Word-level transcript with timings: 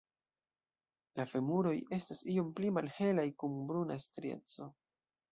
La 1.19 1.25
femuroj 1.33 1.73
estas 1.97 2.23
iom 2.35 2.49
pli 2.59 2.71
malhelaj 2.77 3.25
kun 3.43 3.59
bruna 3.73 3.99
strieco. 4.07 4.71